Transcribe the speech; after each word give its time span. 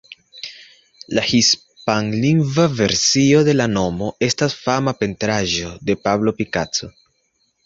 La 1.17 1.25
hispanlingva 1.31 2.65
versio 2.79 3.43
de 3.51 3.55
la 3.59 3.69
nomo 3.77 4.09
estas 4.29 4.57
fama 4.65 4.95
pentraĵo 5.05 5.71
de 5.91 5.99
Pablo 6.09 6.35
Picasso. 6.43 6.91